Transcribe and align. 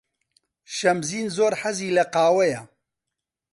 شەمزین 0.75 1.27
زۆر 1.37 1.53
حەزی 1.61 1.95
لە 1.97 2.03
قاوەیە. 2.13 2.61